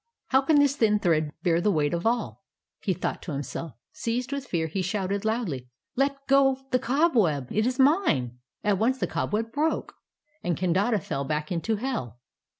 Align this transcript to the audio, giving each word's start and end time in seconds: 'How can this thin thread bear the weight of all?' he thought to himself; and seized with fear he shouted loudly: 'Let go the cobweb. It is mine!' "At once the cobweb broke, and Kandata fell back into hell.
'How 0.29 0.41
can 0.41 0.57
this 0.57 0.75
thin 0.77 0.97
thread 0.97 1.29
bear 1.43 1.61
the 1.61 1.69
weight 1.69 1.93
of 1.93 2.07
all?' 2.07 2.43
he 2.79 2.91
thought 2.91 3.21
to 3.21 3.33
himself; 3.33 3.73
and 3.73 3.77
seized 3.91 4.31
with 4.31 4.47
fear 4.47 4.65
he 4.65 4.81
shouted 4.81 5.23
loudly: 5.23 5.69
'Let 5.95 6.25
go 6.25 6.57
the 6.71 6.79
cobweb. 6.79 7.51
It 7.51 7.67
is 7.67 7.77
mine!' 7.77 8.39
"At 8.63 8.79
once 8.79 8.97
the 8.97 9.05
cobweb 9.05 9.51
broke, 9.51 9.93
and 10.43 10.57
Kandata 10.57 10.99
fell 11.03 11.23
back 11.23 11.51
into 11.51 11.75
hell. 11.75 12.19